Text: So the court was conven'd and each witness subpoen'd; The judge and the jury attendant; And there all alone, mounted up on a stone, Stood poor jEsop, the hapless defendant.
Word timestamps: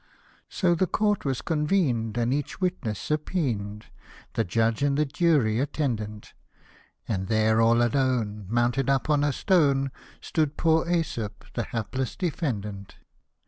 So 0.49 0.73
the 0.73 0.87
court 0.87 1.25
was 1.25 1.43
conven'd 1.43 2.17
and 2.17 2.33
each 2.33 2.59
witness 2.59 2.97
subpoen'd; 2.97 3.85
The 4.33 4.43
judge 4.43 4.81
and 4.81 4.97
the 4.97 5.05
jury 5.05 5.59
attendant; 5.59 6.33
And 7.07 7.27
there 7.27 7.61
all 7.61 7.83
alone, 7.83 8.47
mounted 8.49 8.89
up 8.89 9.11
on 9.11 9.23
a 9.23 9.31
stone, 9.31 9.91
Stood 10.19 10.57
poor 10.57 10.85
jEsop, 10.85 11.45
the 11.53 11.65
hapless 11.65 12.15
defendant. 12.15 12.95